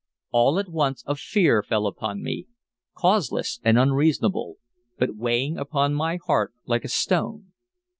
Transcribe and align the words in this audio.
All 0.31 0.57
at 0.57 0.67
once 0.67 1.03
a 1.05 1.13
fear 1.13 1.61
fell 1.61 1.85
upon 1.85 2.23
me, 2.23 2.47
causeless 2.97 3.59
and 3.63 3.77
unreasonable, 3.77 4.55
but 4.97 5.15
weighing 5.15 5.59
upon 5.59 5.93
my 5.93 6.17
heart 6.25 6.53
like 6.65 6.83
a 6.83 6.89
stone. 6.89 7.51